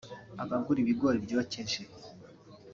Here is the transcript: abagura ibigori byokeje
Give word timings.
abagura 0.43 0.77
ibigori 0.81 1.17
byokeje 1.25 1.81